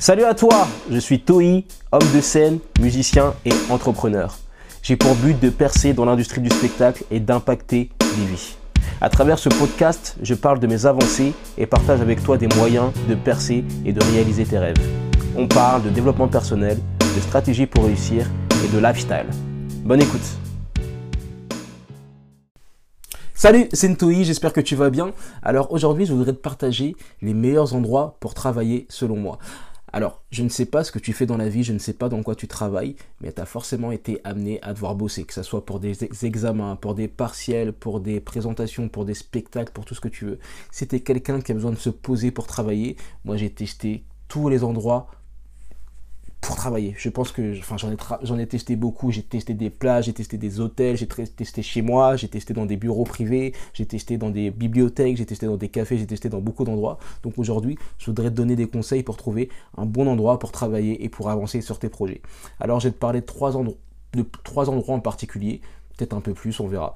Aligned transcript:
Salut 0.00 0.24
à 0.24 0.32
toi, 0.32 0.66
je 0.90 0.96
suis 0.96 1.20
Toi, 1.20 1.42
homme 1.92 2.12
de 2.14 2.22
scène, 2.22 2.58
musicien 2.80 3.34
et 3.44 3.52
entrepreneur. 3.68 4.34
J'ai 4.82 4.96
pour 4.96 5.14
but 5.14 5.38
de 5.38 5.50
percer 5.50 5.92
dans 5.92 6.06
l'industrie 6.06 6.40
du 6.40 6.48
spectacle 6.48 7.04
et 7.10 7.20
d'impacter 7.20 7.90
des 8.16 8.24
vies. 8.24 8.56
À 9.02 9.10
travers 9.10 9.38
ce 9.38 9.50
podcast, 9.50 10.16
je 10.22 10.32
parle 10.32 10.58
de 10.58 10.66
mes 10.66 10.86
avancées 10.86 11.34
et 11.58 11.66
partage 11.66 12.00
avec 12.00 12.22
toi 12.22 12.38
des 12.38 12.48
moyens 12.56 12.92
de 13.10 13.14
percer 13.14 13.62
et 13.84 13.92
de 13.92 14.02
réaliser 14.02 14.46
tes 14.46 14.58
rêves. 14.58 14.80
On 15.36 15.46
parle 15.46 15.82
de 15.82 15.90
développement 15.90 16.28
personnel, 16.28 16.78
de 17.00 17.20
stratégie 17.20 17.66
pour 17.66 17.84
réussir 17.84 18.24
et 18.64 18.74
de 18.74 18.78
lifestyle. 18.78 19.26
Bonne 19.84 20.00
écoute. 20.00 20.24
Salut, 23.34 23.68
c'est 23.72 23.88
Ntoi, 23.88 24.22
j'espère 24.22 24.52
que 24.54 24.60
tu 24.60 24.76
vas 24.76 24.88
bien. 24.88 25.12
Alors 25.42 25.72
aujourd'hui, 25.72 26.06
je 26.06 26.12
voudrais 26.12 26.32
te 26.32 26.38
partager 26.38 26.96
les 27.20 27.34
meilleurs 27.34 27.74
endroits 27.74 28.16
pour 28.20 28.32
travailler 28.32 28.86
selon 28.88 29.16
moi. 29.16 29.38
Alors, 29.92 30.22
je 30.30 30.42
ne 30.42 30.48
sais 30.48 30.66
pas 30.66 30.84
ce 30.84 30.92
que 30.92 30.98
tu 30.98 31.12
fais 31.12 31.26
dans 31.26 31.36
la 31.36 31.48
vie, 31.48 31.64
je 31.64 31.72
ne 31.72 31.78
sais 31.78 31.92
pas 31.92 32.08
dans 32.08 32.22
quoi 32.22 32.36
tu 32.36 32.46
travailles, 32.46 32.94
mais 33.20 33.32
tu 33.32 33.40
as 33.40 33.46
forcément 33.46 33.90
été 33.90 34.20
amené 34.22 34.62
à 34.62 34.72
devoir 34.72 34.94
bosser, 34.94 35.24
que 35.24 35.34
ce 35.34 35.42
soit 35.42 35.66
pour 35.66 35.80
des 35.80 36.04
examens, 36.24 36.76
pour 36.76 36.94
des 36.94 37.08
partiels, 37.08 37.72
pour 37.72 38.00
des 38.00 38.20
présentations, 38.20 38.88
pour 38.88 39.04
des 39.04 39.14
spectacles, 39.14 39.72
pour 39.72 39.84
tout 39.84 39.94
ce 39.94 40.00
que 40.00 40.08
tu 40.08 40.26
veux. 40.26 40.38
Si 40.70 40.86
tu 40.86 41.00
quelqu'un 41.00 41.40
qui 41.40 41.50
a 41.50 41.54
besoin 41.54 41.72
de 41.72 41.76
se 41.76 41.90
poser 41.90 42.30
pour 42.30 42.46
travailler, 42.46 42.96
moi 43.24 43.36
j'ai 43.36 43.50
testé 43.50 44.04
tous 44.28 44.48
les 44.48 44.62
endroits 44.62 45.08
travailler. 46.56 46.94
Je 46.96 47.08
pense 47.08 47.32
que 47.32 47.58
enfin, 47.58 47.76
j'en 47.76 48.38
ai, 48.38 48.46
testé 48.46 48.76
beaucoup. 48.76 49.10
J'ai 49.10 49.22
testé 49.22 49.54
des 49.54 49.70
plages, 49.70 50.06
j'ai 50.06 50.12
testé 50.12 50.38
des 50.38 50.60
hôtels, 50.60 50.96
j'ai 50.96 51.06
testé 51.06 51.62
chez 51.62 51.82
moi, 51.82 52.16
j'ai 52.16 52.28
testé 52.28 52.54
dans 52.54 52.66
des 52.66 52.76
bureaux 52.76 53.04
privés, 53.04 53.54
j'ai 53.74 53.86
testé 53.86 54.18
dans 54.18 54.30
des 54.30 54.50
bibliothèques, 54.50 55.16
j'ai 55.16 55.26
testé 55.26 55.46
dans 55.46 55.56
des 55.56 55.68
cafés, 55.68 55.98
j'ai 55.98 56.06
testé 56.06 56.28
dans 56.28 56.40
beaucoup 56.40 56.64
d'endroits. 56.64 56.98
Donc 57.22 57.38
aujourd'hui, 57.38 57.78
je 57.98 58.06
voudrais 58.06 58.30
te 58.30 58.34
donner 58.34 58.56
des 58.56 58.66
conseils 58.66 59.02
pour 59.02 59.16
trouver 59.16 59.50
un 59.76 59.86
bon 59.86 60.06
endroit 60.06 60.38
pour 60.38 60.52
travailler 60.52 61.04
et 61.04 61.08
pour 61.08 61.30
avancer 61.30 61.60
sur 61.60 61.78
tes 61.78 61.88
projets. 61.88 62.22
Alors 62.60 62.80
je 62.80 62.88
vais 62.88 62.92
te 62.92 62.98
parler 62.98 63.20
de 63.20 63.26
trois, 63.26 63.56
endroits, 63.56 63.78
de 64.12 64.24
trois 64.44 64.70
endroits 64.70 64.94
en 64.94 65.00
particulier, 65.00 65.60
peut-être 65.96 66.14
un 66.14 66.20
peu 66.20 66.34
plus, 66.34 66.58
on 66.60 66.68
verra. 66.68 66.94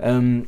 Euh, 0.00 0.42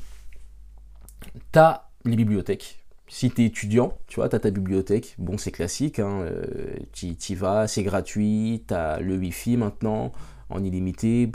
tu 1.52 1.58
as 1.58 1.88
les 2.04 2.16
bibliothèques 2.16 2.85
si 3.08 3.30
tu 3.30 3.44
étudiant, 3.44 3.96
tu 4.08 4.16
vois, 4.16 4.28
tu 4.28 4.38
ta 4.38 4.50
bibliothèque, 4.50 5.14
bon 5.18 5.38
c'est 5.38 5.52
classique, 5.52 5.98
hein, 5.98 6.22
euh, 6.22 6.44
tu 6.92 7.34
vas, 7.34 7.68
c'est 7.68 7.82
gratuit, 7.82 8.64
tu 8.66 8.74
le 9.00 9.16
Wi-Fi 9.16 9.56
maintenant, 9.56 10.12
en 10.50 10.62
illimité. 10.62 11.30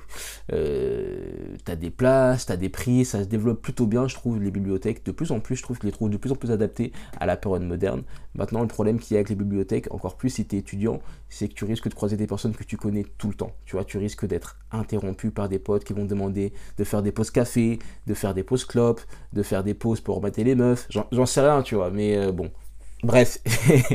Euh, 0.52 1.56
tu 1.64 1.72
as 1.72 1.76
des 1.76 1.90
places, 1.90 2.46
tu 2.46 2.52
as 2.52 2.58
des 2.58 2.70
prix, 2.70 3.06
ça 3.06 3.24
se 3.24 3.28
développe 3.28 3.62
plutôt 3.62 3.86
bien, 3.86 4.08
je 4.08 4.16
trouve, 4.16 4.42
les 4.42 4.52
bibliothèques. 4.52 5.06
De 5.06 5.12
plus 5.12 5.32
en 5.32 5.40
plus, 5.40 5.56
je 5.56 5.64
trouve 5.64 5.80
que 5.80 5.86
les 5.86 5.92
trouve 5.92 6.10
de 6.10 6.18
plus 6.18 6.32
en 6.32 6.36
plus 6.36 6.52
adaptées 6.52 6.92
à 7.20 7.26
la 7.26 7.38
période 7.38 7.64
moderne. 7.64 8.04
Maintenant, 8.36 8.62
le 8.62 8.68
problème 8.68 9.00
qu'il 9.00 9.16
y 9.16 9.18
a 9.18 9.20
avec 9.20 9.30
les 9.30 9.36
bibliothèques, 9.36 9.94
encore 9.94 10.16
plus 10.16 10.30
si 10.30 10.46
tu 10.46 10.56
es 10.56 10.60
étudiant, 10.60 11.02
c'est 11.30 11.48
que 11.48 11.54
tu 11.54 11.66
risques 11.66 11.90
de 11.90 11.94
croiser 11.94 12.18
des 12.18 12.28
personnes 12.28 12.56
que 12.56 12.64
tu 12.64 12.78
connais 12.78 13.06
tout 13.18 13.28
le 13.28 13.34
temps. 13.34 13.52
Tu 13.66 13.76
vois, 13.76 13.86
tu 13.86 13.98
risques 13.98 14.26
d'être 14.26 14.58
interrompu 14.72 15.32
par 15.32 15.50
des 15.50 15.60
potes 15.60 15.84
qui 15.84 15.94
vont 15.94 16.06
demander 16.06 16.54
de 16.78 16.84
faire 16.84 17.02
des 17.02 17.12
pauses 17.12 17.32
café, 17.32 17.80
de 18.08 18.14
faire 18.14 18.34
des 18.34 18.44
pauses 18.44 18.66
clopes, 18.66 19.02
de 19.34 19.44
faire 19.44 19.64
des 19.64 19.74
pauses 19.74 20.02
pour 20.02 20.22
mater 20.22 20.44
les 20.44 20.56
meufs. 20.56 20.88
J'en 20.90 21.26
sais 21.26 21.42
rien, 21.42 21.62
tu 21.62 21.76
vois, 21.76 21.92
mais 21.92 22.18
euh, 22.18 22.32
bon, 22.32 22.52
Bref, 23.04 23.40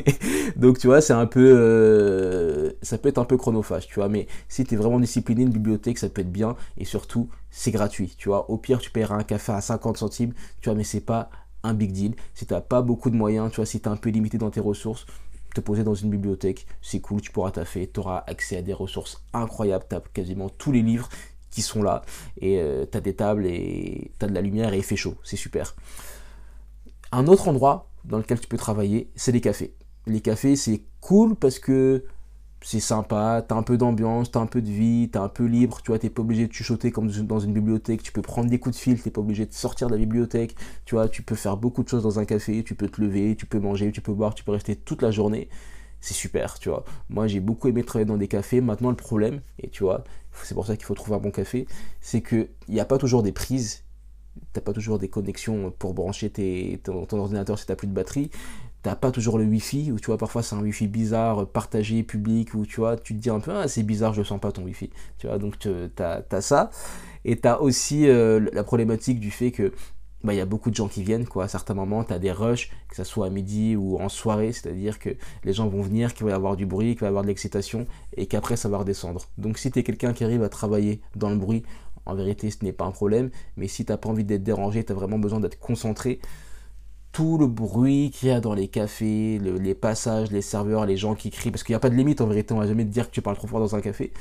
donc 0.57 0.79
tu 0.79 0.87
vois, 0.87 0.99
c'est 0.99 1.13
un 1.13 1.27
peu, 1.27 1.53
euh, 1.57 2.71
ça 2.81 2.97
peut 2.97 3.07
être 3.07 3.19
un 3.19 3.23
peu 3.23 3.37
chronophage, 3.37 3.87
tu 3.87 3.95
vois, 3.95 4.09
mais 4.09 4.27
si 4.49 4.65
tu 4.65 4.73
es 4.73 4.77
vraiment 4.77 4.99
discipliné, 4.99 5.43
une 5.43 5.49
bibliothèque, 5.49 5.97
ça 5.97 6.09
peut 6.09 6.21
être 6.21 6.31
bien, 6.31 6.57
et 6.77 6.83
surtout, 6.83 7.29
c'est 7.49 7.71
gratuit, 7.71 8.15
tu 8.17 8.27
vois. 8.27 8.49
Au 8.49 8.57
pire, 8.57 8.79
tu 8.79 8.91
paieras 8.91 9.15
un 9.15 9.23
café 9.23 9.53
à 9.53 9.61
50 9.61 9.97
centimes, 9.97 10.33
tu 10.59 10.67
vois, 10.67 10.75
mais 10.75 10.83
c'est 10.83 10.99
pas 10.99 11.29
un 11.63 11.73
big 11.73 11.93
deal. 11.93 12.15
Si 12.33 12.45
tu 12.45 12.53
n'as 12.53 12.59
pas 12.59 12.81
beaucoup 12.81 13.09
de 13.09 13.15
moyens, 13.15 13.49
tu 13.49 13.57
vois, 13.57 13.65
si 13.65 13.79
tu 13.79 13.87
es 13.87 13.91
un 13.91 13.95
peu 13.95 14.09
limité 14.09 14.37
dans 14.37 14.49
tes 14.49 14.59
ressources, 14.59 15.05
te 15.55 15.61
poser 15.61 15.85
dans 15.85 15.95
une 15.95 16.09
bibliothèque, 16.09 16.67
c'est 16.81 16.99
cool, 16.99 17.21
tu 17.21 17.31
pourras 17.31 17.51
taffer, 17.51 17.89
tu 17.91 18.01
auras 18.01 18.25
accès 18.27 18.57
à 18.57 18.61
des 18.61 18.73
ressources 18.73 19.23
incroyables, 19.33 19.85
tu 19.89 19.95
as 19.95 20.01
quasiment 20.13 20.49
tous 20.49 20.73
les 20.73 20.81
livres 20.81 21.07
qui 21.49 21.61
sont 21.61 21.81
là, 21.81 22.01
et 22.41 22.59
euh, 22.59 22.85
tu 22.91 22.97
as 22.97 23.01
des 23.01 23.15
tables, 23.15 23.45
et 23.45 24.11
tu 24.19 24.25
as 24.25 24.27
de 24.27 24.33
la 24.33 24.41
lumière, 24.41 24.73
et 24.73 24.77
il 24.77 24.83
fait 24.83 24.97
chaud, 24.97 25.15
c'est 25.23 25.37
super. 25.37 25.75
Un 27.13 27.27
autre 27.27 27.47
endroit 27.47 27.89
dans 28.07 28.17
lequel 28.17 28.39
tu 28.39 28.47
peux 28.47 28.57
travailler, 28.57 29.11
c'est 29.15 29.31
les 29.31 29.41
cafés. 29.41 29.73
Les 30.05 30.21
cafés, 30.21 30.55
c'est 30.55 30.81
cool 31.01 31.35
parce 31.35 31.59
que 31.59 32.03
c'est 32.61 32.79
sympa, 32.79 33.45
t'as 33.47 33.55
un 33.55 33.63
peu 33.63 33.77
d'ambiance, 33.77 34.31
t'as 34.31 34.39
un 34.39 34.47
peu 34.47 34.61
de 34.61 34.69
vie, 34.69 35.09
t'es 35.11 35.19
un 35.19 35.29
peu 35.29 35.45
libre, 35.45 35.81
tu 35.83 35.91
vois, 35.91 35.99
t'es 35.99 36.09
pas 36.09 36.21
obligé 36.21 36.47
de 36.47 36.53
chuchoter 36.53 36.91
comme 36.91 37.09
dans 37.09 37.39
une 37.39 37.53
bibliothèque, 37.53 38.01
tu 38.01 38.11
peux 38.11 38.21
prendre 38.21 38.49
des 38.49 38.59
coups 38.59 38.75
de 38.75 38.81
fil, 38.81 39.01
t'es 39.01 39.11
pas 39.11 39.21
obligé 39.21 39.45
de 39.45 39.53
sortir 39.53 39.87
de 39.87 39.93
la 39.93 39.99
bibliothèque, 39.99 40.55
tu 40.85 40.95
vois, 40.95 41.07
tu 41.07 41.21
peux 41.21 41.35
faire 41.35 41.57
beaucoup 41.57 41.83
de 41.83 41.89
choses 41.89 42.03
dans 42.03 42.19
un 42.19 42.25
café, 42.25 42.63
tu 42.63 42.73
peux 42.73 42.89
te 42.89 42.99
lever, 42.99 43.35
tu 43.35 43.45
peux 43.45 43.59
manger, 43.59 43.91
tu 43.91 44.01
peux 44.01 44.13
boire, 44.13 44.33
tu 44.33 44.43
peux 44.43 44.51
rester 44.51 44.75
toute 44.75 45.01
la 45.01 45.11
journée. 45.11 45.49
C'est 45.99 46.13
super, 46.13 46.59
tu 46.59 46.69
vois. 46.69 46.83
Moi, 47.09 47.27
j'ai 47.27 47.39
beaucoup 47.39 47.67
aimé 47.67 47.83
travailler 47.83 48.05
dans 48.05 48.17
des 48.17 48.27
cafés. 48.27 48.61
Maintenant, 48.61 48.91
le 48.91 48.95
problème, 48.95 49.41
et 49.59 49.69
tu 49.69 49.83
vois, 49.83 50.03
c'est 50.43 50.53
pour 50.53 50.65
ça 50.65 50.75
qu'il 50.75 50.85
faut 50.85 50.93
trouver 50.93 51.17
un 51.17 51.19
bon 51.19 51.31
café, 51.31 51.67
c'est 52.01 52.21
qu'il 52.21 52.49
n'y 52.69 52.79
a 52.79 52.85
pas 52.85 52.97
toujours 52.97 53.23
des 53.23 53.31
prises 53.31 53.83
t'as 54.53 54.61
pas 54.61 54.73
toujours 54.73 54.99
des 54.99 55.09
connexions 55.09 55.71
pour 55.77 55.93
brancher 55.93 56.29
tes, 56.29 56.79
ton, 56.83 57.05
ordinateur 57.11 57.57
si 57.59 57.65
t'as 57.65 57.75
plus 57.75 57.87
de 57.87 57.93
batterie. 57.93 58.29
T'as 58.83 58.95
pas 58.95 59.11
toujours 59.11 59.37
le 59.37 59.45
Wi-Fi, 59.45 59.91
ou 59.91 59.99
tu 59.99 60.05
vois, 60.07 60.17
parfois 60.17 60.43
c'est 60.43 60.55
un 60.55 60.61
Wi-Fi 60.61 60.87
bizarre, 60.87 61.47
partagé, 61.47 62.03
public, 62.03 62.53
où 62.53 62.65
tu 62.65 62.79
vois, 62.79 62.95
tu 62.95 63.15
te 63.15 63.19
dis 63.19 63.29
un 63.29 63.39
peu, 63.39 63.51
ah, 63.51 63.67
c'est 63.67 63.83
bizarre, 63.83 64.13
je 64.13 64.23
sens 64.23 64.39
pas 64.39 64.51
ton 64.51 64.63
Wi-Fi. 64.63 64.89
Tu 65.17 65.27
vois, 65.27 65.37
donc 65.37 65.55
t'as 65.95 66.21
as 66.31 66.41
ça. 66.41 66.69
Et 67.25 67.37
t'as 67.37 67.57
aussi 67.57 68.07
euh, 68.07 68.47
la 68.53 68.63
problématique 68.63 69.19
du 69.19 69.31
fait 69.31 69.51
que 69.51 69.73
bah, 70.23 70.33
il 70.33 70.37
y 70.37 70.41
a 70.41 70.45
beaucoup 70.45 70.71
de 70.71 70.75
gens 70.75 70.87
qui 70.87 71.03
viennent, 71.03 71.27
quoi. 71.27 71.45
À 71.45 71.47
certains 71.47 71.73
moments, 71.73 72.03
tu 72.03 72.11
as 72.11 72.19
des 72.19 72.31
rushs, 72.31 72.71
que 72.89 72.95
ce 72.95 73.03
soit 73.03 73.27
à 73.27 73.29
midi 73.29 73.75
ou 73.75 73.99
en 73.99 74.09
soirée, 74.09 74.51
c'est-à-dire 74.51 74.97
que 74.99 75.11
les 75.43 75.53
gens 75.53 75.67
vont 75.67 75.81
venir, 75.81 76.13
qu'il 76.13 76.25
va 76.25 76.31
y 76.31 76.33
avoir 76.33 76.55
du 76.55 76.65
bruit, 76.65 76.95
qu'il 76.95 77.01
va 77.01 77.07
y 77.07 77.09
avoir 77.09 77.23
de 77.23 77.27
l'excitation, 77.27 77.85
et 78.15 78.25
qu'après, 78.25 78.57
ça 78.57 78.67
va 78.67 78.79
redescendre. 78.79 79.21
Donc, 79.37 79.57
si 79.57 79.71
tu 79.71 79.79
es 79.79 79.83
quelqu'un 79.83 80.13
qui 80.13 80.23
arrive 80.23 80.43
à 80.43 80.49
travailler 80.49 81.01
dans 81.15 81.29
le 81.29 81.37
bruit 81.37 81.63
en 82.07 82.15
vérité, 82.15 82.49
ce 82.49 82.63
n'est 82.63 82.73
pas 82.73 82.85
un 82.85 82.91
problème. 82.91 83.29
Mais 83.55 83.67
si 83.67 83.85
tu 83.85 83.91
n'as 83.91 83.97
pas 83.97 84.09
envie 84.09 84.23
d'être 84.23 84.43
dérangé, 84.43 84.83
tu 84.83 84.91
as 84.91 84.95
vraiment 84.95 85.19
besoin 85.19 85.39
d'être 85.39 85.59
concentré. 85.59 86.19
Tout 87.11 87.37
le 87.37 87.47
bruit 87.47 88.11
qu'il 88.11 88.29
y 88.29 88.31
a 88.31 88.41
dans 88.41 88.53
les 88.53 88.67
cafés, 88.67 89.39
les 89.39 89.75
passages, 89.75 90.31
les 90.31 90.41
serveurs, 90.41 90.85
les 90.85 90.97
gens 90.97 91.15
qui 91.15 91.31
crient, 91.31 91.51
parce 91.51 91.63
qu'il 91.63 91.73
n'y 91.73 91.77
a 91.77 91.79
pas 91.79 91.89
de 91.89 91.95
limite 91.95 92.21
en 92.21 92.27
vérité, 92.27 92.53
on 92.53 92.59
va 92.59 92.67
jamais 92.67 92.85
te 92.85 92.89
dire 92.89 93.07
que 93.07 93.13
tu 93.13 93.21
parles 93.21 93.37
trop 93.37 93.47
fort 93.47 93.59
dans 93.59 93.75
un 93.75 93.81
café. 93.81 94.13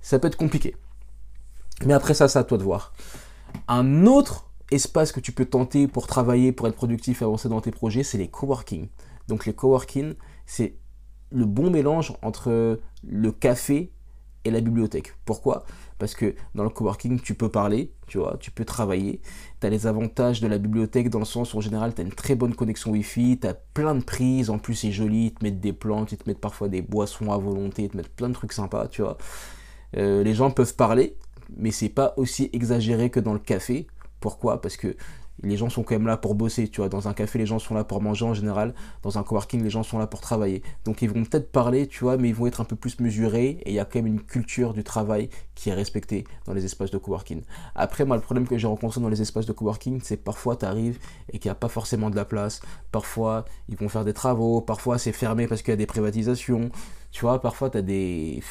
Ça 0.00 0.18
peut 0.18 0.28
être 0.28 0.36
compliqué. 0.36 0.74
Mais 1.84 1.92
après 1.94 2.14
ça, 2.14 2.28
c'est 2.28 2.38
à 2.38 2.44
toi 2.44 2.58
de 2.58 2.62
voir. 2.62 2.92
Un 3.68 4.06
autre 4.06 4.50
espace 4.70 5.12
que 5.12 5.20
tu 5.20 5.32
peux 5.32 5.44
tenter 5.44 5.86
pour 5.86 6.06
travailler, 6.06 6.52
pour 6.52 6.66
être 6.66 6.76
productif 6.76 7.22
et 7.22 7.24
avancer 7.24 7.48
dans 7.48 7.60
tes 7.60 7.70
projets, 7.70 8.02
c'est 8.02 8.18
les 8.18 8.28
coworking. 8.28 8.88
Donc 9.28 9.46
les 9.46 9.52
coworking, 9.52 10.14
c'est 10.46 10.76
le 11.30 11.44
bon 11.44 11.70
mélange 11.70 12.14
entre 12.22 12.80
le 13.06 13.32
café 13.32 13.92
et 14.44 14.50
la 14.50 14.60
bibliothèque. 14.60 15.14
Pourquoi? 15.24 15.64
Parce 15.98 16.14
que 16.14 16.34
dans 16.54 16.64
le 16.64 16.70
coworking, 16.70 17.20
tu 17.20 17.34
peux 17.34 17.48
parler, 17.48 17.92
tu 18.06 18.18
vois, 18.18 18.36
tu 18.40 18.50
peux 18.50 18.64
travailler. 18.64 19.20
Tu 19.60 19.66
as 19.66 19.70
les 19.70 19.86
avantages 19.86 20.40
de 20.40 20.48
la 20.48 20.58
bibliothèque 20.58 21.10
dans 21.10 21.20
le 21.20 21.24
sens 21.24 21.54
où 21.54 21.58
en 21.58 21.60
général, 21.60 21.94
tu 21.94 22.00
as 22.00 22.04
une 22.04 22.12
très 22.12 22.34
bonne 22.34 22.54
connexion 22.54 22.90
Wi-Fi, 22.90 23.38
tu 23.40 23.46
as 23.46 23.54
plein 23.54 23.94
de 23.94 24.02
prises, 24.02 24.50
en 24.50 24.58
plus 24.58 24.74
c'est 24.74 24.92
joli, 24.92 25.26
ils 25.26 25.34
te 25.34 25.44
mettent 25.44 25.60
des 25.60 25.72
plantes, 25.72 26.12
ils 26.12 26.18
te 26.18 26.28
mettent 26.28 26.40
parfois 26.40 26.68
des 26.68 26.82
boissons 26.82 27.30
à 27.30 27.38
volonté, 27.38 27.84
ils 27.84 27.90
te 27.90 27.96
mettent 27.96 28.14
plein 28.14 28.28
de 28.28 28.34
trucs 28.34 28.52
sympas, 28.52 28.88
tu 28.88 29.02
vois. 29.02 29.16
Euh, 29.96 30.22
les 30.22 30.34
gens 30.34 30.50
peuvent 30.50 30.74
parler, 30.74 31.16
mais 31.56 31.70
c'est 31.70 31.88
pas 31.88 32.14
aussi 32.16 32.50
exagéré 32.52 33.10
que 33.10 33.20
dans 33.20 33.32
le 33.32 33.38
café. 33.38 33.86
Pourquoi? 34.20 34.60
Parce 34.60 34.76
que 34.76 34.96
les 35.42 35.56
gens 35.56 35.68
sont 35.68 35.82
quand 35.82 35.94
même 35.94 36.06
là 36.06 36.16
pour 36.16 36.34
bosser, 36.34 36.68
tu 36.68 36.80
vois. 36.80 36.88
Dans 36.88 37.08
un 37.08 37.14
café, 37.14 37.38
les 37.38 37.46
gens 37.46 37.58
sont 37.58 37.74
là 37.74 37.84
pour 37.84 38.00
manger 38.00 38.24
en 38.24 38.34
général. 38.34 38.74
Dans 39.02 39.18
un 39.18 39.22
coworking, 39.22 39.62
les 39.62 39.70
gens 39.70 39.82
sont 39.82 39.98
là 39.98 40.06
pour 40.06 40.20
travailler. 40.20 40.62
Donc 40.84 41.02
ils 41.02 41.10
vont 41.10 41.24
peut-être 41.24 41.50
parler, 41.50 41.86
tu 41.86 42.04
vois, 42.04 42.16
mais 42.16 42.28
ils 42.28 42.34
vont 42.34 42.46
être 42.46 42.60
un 42.60 42.64
peu 42.64 42.76
plus 42.76 43.00
mesurés 43.00 43.58
et 43.62 43.70
il 43.70 43.74
y 43.74 43.80
a 43.80 43.84
quand 43.84 43.98
même 43.98 44.06
une 44.06 44.22
culture 44.22 44.72
du 44.72 44.84
travail 44.84 45.28
qui 45.54 45.70
est 45.70 45.74
respectée 45.74 46.24
dans 46.46 46.54
les 46.54 46.64
espaces 46.64 46.90
de 46.90 46.98
coworking. 46.98 47.42
Après, 47.74 48.04
moi, 48.04 48.16
le 48.16 48.22
problème 48.22 48.46
que 48.46 48.56
j'ai 48.58 48.66
rencontré 48.66 49.00
dans 49.00 49.08
les 49.08 49.20
espaces 49.20 49.46
de 49.46 49.52
coworking, 49.52 50.00
c'est 50.02 50.16
parfois 50.16 50.56
tu 50.56 50.64
arrives 50.64 50.98
et 51.32 51.38
qu'il 51.38 51.48
n'y 51.48 51.52
a 51.52 51.56
pas 51.56 51.68
forcément 51.68 52.10
de 52.10 52.16
la 52.16 52.24
place. 52.24 52.60
Parfois, 52.90 53.44
ils 53.68 53.76
vont 53.76 53.88
faire 53.88 54.04
des 54.04 54.14
travaux. 54.14 54.60
Parfois, 54.60 54.98
c'est 54.98 55.12
fermé 55.12 55.46
parce 55.46 55.62
qu'il 55.62 55.72
y 55.72 55.74
a 55.74 55.76
des 55.76 55.86
privatisations. 55.86 56.70
Tu 57.10 57.22
vois, 57.22 57.40
parfois, 57.40 57.70
tu 57.70 57.82
des... 57.82 58.42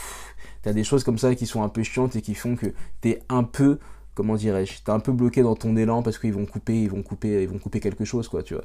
Des 0.63 0.83
choses 0.83 1.03
comme 1.03 1.17
ça 1.17 1.33
qui 1.33 1.47
sont 1.47 1.63
un 1.63 1.69
peu 1.69 1.81
chiantes 1.81 2.15
et 2.15 2.21
qui 2.21 2.35
font 2.35 2.55
que 2.55 2.67
tu 3.01 3.09
es 3.09 3.23
un 3.29 3.43
peu 3.43 3.79
comment 4.21 4.35
dirais-je, 4.35 4.83
t'es 4.83 4.91
un 4.91 4.99
peu 4.99 5.11
bloqué 5.11 5.41
dans 5.41 5.55
ton 5.55 5.75
élan 5.75 6.03
parce 6.03 6.19
qu'ils 6.19 6.33
vont 6.33 6.45
couper, 6.45 6.83
ils 6.83 6.89
vont 6.91 7.01
couper, 7.01 7.41
ils 7.41 7.49
vont 7.49 7.57
couper 7.57 7.79
quelque 7.79 8.05
chose, 8.05 8.27
quoi, 8.27 8.43
tu 8.43 8.53
vois. 8.53 8.63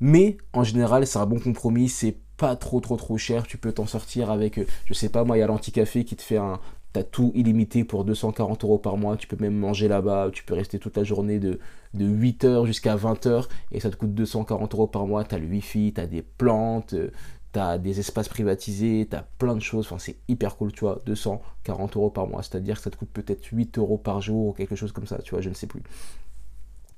Mais 0.00 0.36
en 0.52 0.64
général, 0.64 1.06
c'est 1.06 1.20
un 1.20 1.26
bon 1.26 1.38
compromis, 1.38 1.88
c'est 1.88 2.16
pas 2.36 2.56
trop 2.56 2.80
trop 2.80 2.96
trop 2.96 3.16
cher, 3.16 3.46
tu 3.46 3.56
peux 3.56 3.70
t'en 3.70 3.86
sortir 3.86 4.32
avec, 4.32 4.58
euh, 4.58 4.66
je 4.86 4.94
sais 4.94 5.10
pas, 5.10 5.22
moi, 5.22 5.36
il 5.36 5.40
y 5.40 5.42
a 5.44 5.46
l'anticafé 5.46 6.04
qui 6.04 6.16
te 6.16 6.22
fait 6.22 6.38
un, 6.38 6.58
t'as 6.92 7.04
tout 7.04 7.30
illimité 7.36 7.84
pour 7.84 8.04
240 8.04 8.64
euros 8.64 8.78
par 8.78 8.96
mois, 8.96 9.16
tu 9.16 9.28
peux 9.28 9.36
même 9.38 9.54
manger 9.54 9.86
là-bas, 9.86 10.30
tu 10.32 10.42
peux 10.42 10.54
rester 10.54 10.80
toute 10.80 10.96
la 10.96 11.04
journée 11.04 11.38
de, 11.38 11.60
de 11.94 12.04
8h 12.04 12.66
jusqu'à 12.66 12.96
20h 12.96 13.46
et 13.70 13.78
ça 13.78 13.90
te 13.90 13.96
coûte 13.96 14.12
240 14.12 14.74
euros 14.74 14.88
par 14.88 15.06
mois, 15.06 15.22
t'as 15.22 15.38
le 15.38 15.46
wifi, 15.46 15.92
t'as 15.94 16.06
des 16.06 16.22
plantes, 16.22 16.94
euh, 16.94 17.12
t'as 17.52 17.78
des 17.78 17.98
espaces 17.98 18.28
privatisés, 18.28 19.06
t'as 19.10 19.24
plein 19.38 19.56
de 19.56 19.62
choses, 19.62 19.86
enfin 19.86 19.98
c'est 19.98 20.16
hyper 20.28 20.56
cool, 20.56 20.72
tu 20.72 20.80
vois, 20.80 21.02
240 21.06 21.96
euros 21.96 22.10
par 22.10 22.26
mois, 22.26 22.42
c'est-à-dire 22.42 22.76
que 22.76 22.82
ça 22.82 22.90
te 22.90 22.96
coûte 22.96 23.10
peut-être 23.12 23.44
8 23.44 23.78
euros 23.78 23.98
par 23.98 24.20
jour 24.20 24.48
ou 24.48 24.52
quelque 24.52 24.76
chose 24.76 24.92
comme 24.92 25.06
ça, 25.06 25.18
tu 25.18 25.30
vois, 25.30 25.40
je 25.40 25.48
ne 25.48 25.54
sais 25.54 25.66
plus. 25.66 25.82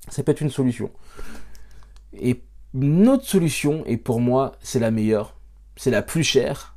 Ça 0.08 0.22
peut 0.22 0.32
être 0.32 0.40
une 0.40 0.50
solution. 0.50 0.90
Et 2.12 2.42
une 2.74 3.08
autre 3.08 3.24
solution, 3.24 3.84
et 3.86 3.96
pour 3.96 4.20
moi 4.20 4.52
c'est 4.60 4.80
la 4.80 4.90
meilleure, 4.90 5.36
c'est 5.76 5.90
la 5.90 6.02
plus 6.02 6.24
chère, 6.24 6.76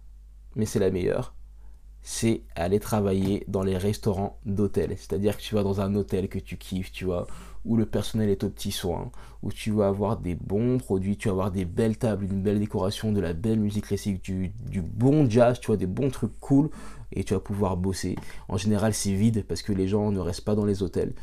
mais 0.55 0.65
c'est 0.65 0.79
la 0.79 0.89
meilleure, 0.89 1.33
c'est 2.01 2.43
aller 2.55 2.79
travailler 2.79 3.43
dans 3.47 3.63
les 3.63 3.77
restaurants 3.77 4.39
d'hôtel. 4.45 4.95
C'est-à-dire 4.97 5.35
que 5.35 5.41
tu 5.41 5.55
vas 5.55 5.63
dans 5.63 5.81
un 5.81 5.95
hôtel 5.95 6.29
que 6.29 6.39
tu 6.39 6.57
kiffes, 6.57 6.91
tu 6.91 7.03
vois, 7.05 7.27
où 7.65 7.75
le 7.75 7.85
personnel 7.85 8.29
est 8.29 8.43
au 8.43 8.49
petit 8.49 8.71
soin, 8.71 9.11
où 9.43 9.51
tu 9.51 9.71
vas 9.71 9.87
avoir 9.87 10.17
des 10.17 10.35
bons 10.35 10.77
produits, 10.77 11.17
tu 11.17 11.27
vas 11.27 11.33
avoir 11.33 11.51
des 11.51 11.65
belles 11.65 11.97
tables, 11.97 12.25
une 12.25 12.41
belle 12.41 12.59
décoration, 12.59 13.11
de 13.11 13.19
la 13.19 13.33
belle 13.33 13.59
musique 13.59 13.87
classique, 13.87 14.23
du, 14.23 14.53
bon 14.81 15.29
jazz, 15.29 15.59
tu 15.59 15.67
vois, 15.67 15.77
des 15.77 15.87
bons 15.87 16.09
trucs 16.09 16.39
cool, 16.39 16.69
et 17.11 17.23
tu 17.23 17.33
vas 17.33 17.39
pouvoir 17.39 17.77
bosser. 17.77 18.15
En 18.47 18.57
général, 18.57 18.93
c'est 18.93 19.13
vide 19.13 19.43
parce 19.47 19.61
que 19.61 19.73
les 19.73 19.87
gens 19.87 20.11
ne 20.11 20.19
restent 20.19 20.45
pas 20.45 20.55
dans 20.55 20.65
les 20.65 20.83
hôtels. 20.83 21.13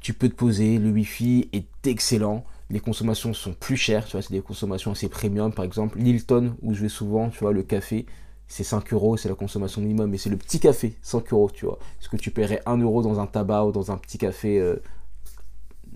Tu 0.00 0.12
peux 0.12 0.28
te 0.28 0.34
poser, 0.34 0.78
le 0.78 0.90
wifi 0.90 1.48
est 1.52 1.86
excellent 1.86 2.44
les 2.70 2.80
consommations 2.80 3.32
sont 3.32 3.52
plus 3.52 3.76
chères, 3.76 4.04
tu 4.06 4.12
vois, 4.12 4.22
c'est 4.22 4.32
des 4.32 4.40
consommations 4.40 4.92
assez 4.92 5.08
premium. 5.08 5.52
Par 5.52 5.64
exemple, 5.64 5.98
Lilton, 5.98 6.56
où 6.62 6.74
je 6.74 6.82
vais 6.82 6.88
souvent, 6.88 7.28
tu 7.30 7.38
vois, 7.38 7.52
le 7.52 7.62
café, 7.62 8.06
c'est 8.48 8.64
5 8.64 8.92
euros, 8.92 9.16
c'est 9.16 9.28
la 9.28 9.34
consommation 9.34 9.80
minimum, 9.80 10.10
mais 10.10 10.18
c'est 10.18 10.30
le 10.30 10.36
petit 10.36 10.60
café, 10.60 10.94
5 11.02 11.32
euros, 11.32 11.50
tu 11.52 11.66
vois. 11.66 11.78
Ce 12.00 12.08
que 12.08 12.16
tu 12.16 12.30
paierais 12.30 12.62
1 12.66 12.78
euro 12.78 13.02
dans 13.02 13.20
un 13.20 13.26
tabac 13.26 13.66
ou 13.66 13.72
dans 13.72 13.92
un 13.92 13.96
petit 13.96 14.18
café 14.18 14.58
euh, 14.58 14.76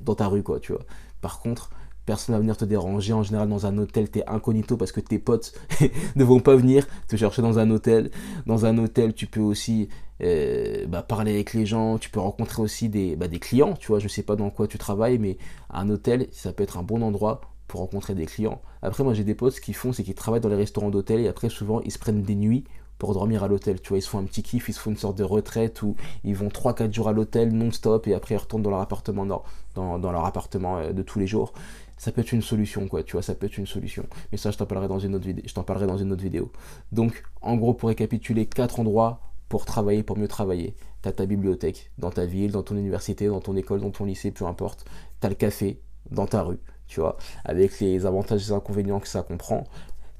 dans 0.01 0.15
ta 0.15 0.27
rue, 0.29 0.43
quoi, 0.43 0.61
tu 0.61 0.73
vois. 0.73 0.83
Par 1.21 1.41
contre, 1.41 1.71
personne 2.07 2.35
va 2.35 2.41
venir 2.41 2.57
te 2.57 2.65
déranger. 2.65 3.13
En 3.13 3.23
général, 3.23 3.49
dans 3.49 3.67
un 3.67 3.79
hôtel, 3.79 4.11
t'es 4.11 4.25
incognito 4.27 4.77
parce 4.77 4.93
que 4.93 5.01
tes 5.01 5.19
potes 5.19 5.53
ne 6.17 6.25
vont 6.25 6.41
pas 6.41 6.57
venir 6.57 6.87
te 7.09 7.17
chercher 7.17 7.43
dans 7.43 7.59
un 7.59 7.71
hôtel. 7.71 8.11
Dans 8.47 8.67
un 8.67 8.79
hôtel, 8.79 9.15
tu 9.15 9.27
peux 9.27 9.41
aussi 9.41 9.89
euh, 10.23 10.87
bah, 10.87 11.03
parler 11.03 11.33
avec 11.33 11.55
les 11.55 11.67
gens. 11.67 11.99
Tu 11.99 12.11
peux 12.11 12.21
rencontrer 12.21 12.63
aussi 12.63 12.89
des, 12.89 13.17
bah, 13.17 13.29
des 13.29 13.39
clients. 13.39 13.75
Tu 13.75 13.89
vois, 13.89 13.99
je 13.99 14.09
sais 14.09 14.23
pas 14.23 14.37
dans 14.37 14.51
quoi 14.51 14.67
tu 14.67 14.79
travailles, 14.79 15.19
mais 15.19 15.39
un 15.71 15.89
hôtel, 15.89 16.29
ça 16.33 16.53
peut 16.53 16.63
être 16.63 16.79
un 16.79 16.83
bon 16.83 17.03
endroit 17.03 17.43
pour 17.69 17.81
rencontrer 17.81 18.15
des 18.17 18.27
clients. 18.27 18.61
Après, 18.83 19.05
moi, 19.05 19.15
j'ai 19.15 19.23
des 19.23 19.37
potes, 19.37 19.55
ce 19.55 19.61
qu'ils 19.61 19.77
font, 19.77 19.93
c'est 19.93 20.03
qu'ils 20.03 20.15
travaillent 20.15 20.41
dans 20.41 20.49
les 20.49 20.57
restaurants 20.57 20.91
d'hôtel 20.91 21.21
et 21.21 21.29
après, 21.29 21.49
souvent, 21.49 21.81
ils 21.83 21.93
se 21.93 21.99
prennent 22.01 22.23
des 22.23 22.35
nuits 22.35 22.65
pour 23.01 23.15
dormir 23.15 23.43
à 23.43 23.49
l'hôtel. 23.49 23.81
Tu 23.81 23.89
vois, 23.89 23.99
ils 23.99 24.03
se 24.03 24.09
font 24.09 24.21
un 24.21 24.25
petit 24.25 24.45
kiff, 24.45 24.69
ils 24.69 24.73
se 24.73 24.79
font 24.79 24.91
une 24.91 24.97
sorte 24.97 25.19
de 25.19 25.25
retraite 25.25 25.83
où 25.83 25.97
ils 26.23 26.37
vont 26.37 26.49
3-4 26.49 26.93
jours 26.93 27.09
à 27.09 27.13
l'hôtel 27.13 27.53
non-stop 27.53 28.07
et 28.07 28.15
après 28.15 28.37
ils 28.37 28.39
retournent 28.39 28.63
dans 28.63 28.71
leur 28.71 28.81
appartement, 28.81 29.27
dans, 29.27 29.43
dans 29.75 30.13
leur 30.13 30.25
appartement 30.25 30.79
euh, 30.79 30.93
de 30.93 31.03
tous 31.03 31.19
les 31.19 31.27
jours 31.27 31.53
ça 31.97 32.13
peut 32.13 32.23
être 32.23 32.33
une 32.33 32.41
solution, 32.41 32.89
quoi, 32.89 33.03
tu 33.03 33.13
vois, 33.13 33.21
ça 33.21 33.35
peut 33.35 33.45
être 33.45 33.59
une 33.59 33.67
solution. 33.67 34.07
Mais 34.33 34.39
ça, 34.39 34.51
je 34.51 34.57
t'en 34.57 34.65
parlerai 34.65 34.89
dans 34.89 34.99
une 34.99 35.15
autre 35.15 35.27
vidéo. 35.27 35.45
Je 35.47 35.53
t'en 35.53 35.65
parlerai 35.65 35.87
dans 35.87 35.99
une 35.99 36.11
autre 36.13 36.23
vidéo. 36.23 36.51
Donc, 36.93 37.25
en 37.43 37.57
gros, 37.57 37.75
pour 37.75 37.91
récapituler, 37.91 38.47
quatre 38.47 38.81
endroits 38.81 39.21
pour 39.51 39.67
travailler, 39.67 40.03
pour 40.03 40.17
mieux 40.17 40.29
travailler. 40.29 40.75
Tu 41.03 41.11
as 41.11 41.13
ta 41.13 41.27
bibliothèque 41.27 41.91
dans 41.99 42.11
ta 42.11 42.25
ville, 42.25 42.53
dans 42.53 42.63
ton 42.63 42.77
université, 42.77 43.27
dans 43.27 43.41
ton 43.41 43.55
école, 43.55 43.81
dans 43.81 43.91
ton 43.91 44.07
lycée, 44.07 44.31
peu 44.31 44.47
importe. 44.47 44.87
Tu 45.21 45.27
as 45.27 45.29
le 45.29 45.35
café 45.35 45.83
dans 46.11 46.27
ta 46.27 46.43
rue, 46.43 46.61
tu 46.87 47.01
vois, 47.01 47.19
avec 47.45 47.79
les 47.81 48.07
avantages 48.07 48.41
et 48.41 48.45
les 48.47 48.53
inconvénients 48.53 49.01
que 49.01 49.09
ça 49.09 49.23
comprend. 49.23 49.65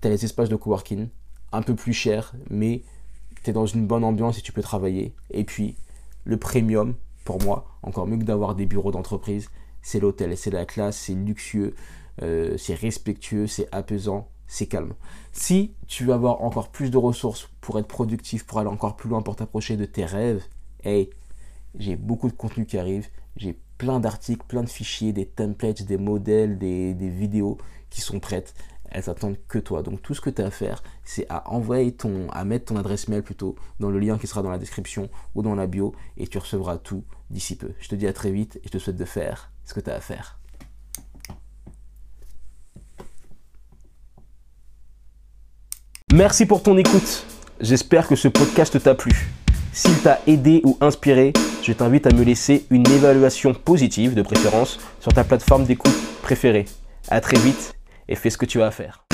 Tu 0.03 0.09
as 0.09 0.11
les 0.11 0.25
espaces 0.25 0.51
de 0.51 0.57
coworking, 0.57 1.09
un 1.53 1.63
peu 1.63 1.75
plus 1.75 1.93
cher, 1.93 2.33
mais 2.49 2.83
tu 3.43 3.51
es 3.51 3.53
dans 3.53 3.67
une 3.67 3.87
bonne 3.87 4.05
ambiance 4.05 4.39
et 4.39 4.43
tu 4.43 4.53
peux 4.53 4.63
travailler. 4.63 5.15
Et 5.31 5.45
puis, 5.45 5.77
le 6.25 6.37
premium, 6.37 6.95
pour 7.25 7.43
moi, 7.43 7.67
encore 7.83 8.07
mieux 8.07 8.19
que 8.19 8.25
d'avoir 8.25 8.55
des 8.55 8.67
bureaux 8.67 8.93
d'entreprise, 8.93 9.51
c'est 9.83 10.01
l'hôtel, 10.01 10.37
c'est 10.37 10.51
la 10.51 10.67
classe, 10.67 10.97
c'est 10.97 11.15
luxueux, 11.15 11.75
euh, 12.23 12.57
c'est 12.59 12.75
respectueux, 12.75 13.47
c'est 13.47 13.69
apaisant, 13.73 14.29
c'est 14.47 14.67
calme. 14.67 14.95
Si 15.33 15.75
tu 15.87 16.05
veux 16.05 16.13
avoir 16.13 16.43
encore 16.43 16.71
plus 16.71 16.91
de 16.91 16.99
ressources 16.99 17.49
pour 17.61 17.79
être 17.79 17.89
productif, 17.89 18.45
pour 18.45 18.59
aller 18.59 18.69
encore 18.69 18.97
plus 18.97 19.09
loin, 19.09 19.23
pour 19.23 19.37
t'approcher 19.37 19.77
de 19.77 19.85
tes 19.85 20.05
rêves, 20.05 20.45
hey, 20.85 21.11
j'ai 21.79 21.97
beaucoup 21.97 22.29
de 22.29 22.35
contenu 22.35 22.67
qui 22.67 22.79
arrive, 22.79 23.09
j'ai 23.37 23.59
plein 23.79 24.01
d'articles, 24.01 24.45
plein 24.47 24.63
de 24.63 24.69
fichiers, 24.69 25.13
des 25.13 25.27
templates, 25.27 25.83
des 25.83 25.97
modèles, 25.97 26.59
des, 26.59 26.93
des 26.95 27.09
vidéos 27.09 27.57
qui 27.89 28.01
sont 28.01 28.21
prêtes 28.21 28.55
elles 28.91 29.09
attendent 29.09 29.37
que 29.49 29.59
toi. 29.59 29.83
Donc 29.83 30.03
tout 30.03 30.15
ce 30.15 30.21
que 30.21 30.31
tu 30.31 30.43
as 30.43 30.47
à 30.47 30.51
faire, 30.51 30.83
c'est 31.05 31.27
à 31.29 31.51
envoyer 31.51 31.93
ton, 31.93 32.29
à 32.31 32.45
mettre 32.45 32.67
ton 32.67 32.77
adresse 32.77 33.09
mail 33.09 33.23
plutôt 33.23 33.57
dans 33.79 33.91
le 33.91 33.99
lien 33.99 34.19
qui 34.19 34.27
sera 34.27 34.43
dans 34.43 34.51
la 34.51 34.59
description 34.59 35.09
ou 35.35 35.43
dans 35.43 35.55
la 35.55 35.67
bio 35.67 35.95
et 36.17 36.27
tu 36.27 36.39
recevras 36.39 36.79
tout 36.79 37.05
d'ici 37.31 37.57
peu. 37.57 37.71
Je 37.81 37.89
te 37.89 37.95
dis 37.95 38.07
à 38.07 38.13
très 38.13 38.31
vite 38.31 38.57
et 38.57 38.67
je 38.67 38.71
te 38.71 38.79
souhaite 38.79 38.97
de 38.97 39.05
faire 39.05 39.51
ce 39.65 39.75
que 39.75 39.81
tu 39.81 39.91
as 39.91 39.95
à 39.95 40.01
faire. 40.01 40.39
Merci 46.13 46.45
pour 46.45 46.63
ton 46.63 46.77
écoute. 46.77 47.25
J'espère 47.61 48.09
que 48.09 48.17
ce 48.17 48.27
podcast 48.27 48.83
t'a 48.83 48.95
plu. 48.95 49.29
S'il 49.73 49.97
t'a 50.01 50.21
aidé 50.27 50.61
ou 50.65 50.77
inspiré, 50.81 51.33
je 51.63 51.73
t'invite 51.73 52.07
à 52.07 52.13
me 52.13 52.25
laisser 52.25 52.67
une 52.71 52.89
évaluation 52.91 53.55
positive 53.55 54.15
de 54.15 54.23
préférence 54.23 54.81
sur 54.99 55.13
ta 55.13 55.23
plateforme 55.23 55.65
d'écoute 55.65 55.95
préférée. 56.23 56.65
À 57.09 57.21
très 57.21 57.39
vite 57.39 57.75
et 58.11 58.17
fais 58.17 58.29
ce 58.29 58.37
que 58.37 58.45
tu 58.45 58.61
as 58.61 58.67
à 58.67 58.71
faire. 58.71 59.05